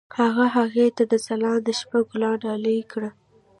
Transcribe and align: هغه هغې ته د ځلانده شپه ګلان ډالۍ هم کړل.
هغه 0.19 0.45
هغې 0.55 0.87
ته 0.97 1.03
د 1.11 1.13
ځلانده 1.25 1.73
شپه 1.79 1.99
ګلان 2.09 2.35
ډالۍ 2.43 2.79
هم 2.83 2.87
کړل. 2.91 3.13